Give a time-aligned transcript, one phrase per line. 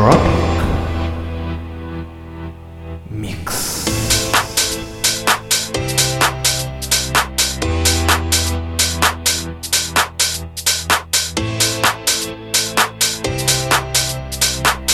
[0.00, 0.22] Tropic
[3.10, 3.84] Mix.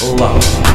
[0.03, 0.66] Love.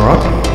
[0.00, 0.49] karate.